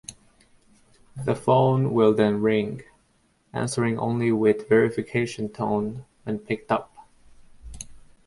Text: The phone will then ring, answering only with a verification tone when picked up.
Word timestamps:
The 1.15 1.35
phone 1.35 1.93
will 1.93 2.11
then 2.11 2.41
ring, 2.41 2.81
answering 3.53 3.99
only 3.99 4.31
with 4.31 4.61
a 4.61 4.65
verification 4.65 5.47
tone 5.47 6.05
when 6.23 6.39
picked 6.39 6.71
up. 6.71 7.07